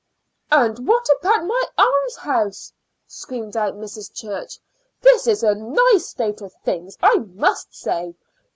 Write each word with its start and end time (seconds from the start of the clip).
"And 0.49 0.87
what 0.87 1.07
about 1.19 1.45
my 1.45 1.63
almshouse?" 1.77 2.73
screamed 3.05 3.55
out 3.55 3.75
Mrs. 3.75 4.11
Church. 4.11 4.57
"This 4.99 5.27
is 5.27 5.43
a 5.43 5.53
nice 5.53 6.07
state 6.07 6.41
of 6.41 6.53
things, 6.65 6.97
I 7.03 7.17
must 7.17 7.75
say. 7.75 8.15